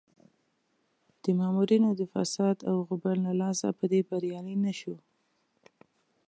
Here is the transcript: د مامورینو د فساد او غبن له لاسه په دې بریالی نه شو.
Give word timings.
د 1.23 1.25
مامورینو 1.39 1.89
د 1.99 2.01
فساد 2.13 2.57
او 2.69 2.75
غبن 2.87 3.17
له 3.27 3.33
لاسه 3.41 3.67
په 3.79 3.85
دې 3.91 4.01
بریالی 4.09 4.55
نه 4.65 4.73
شو. 4.79 4.95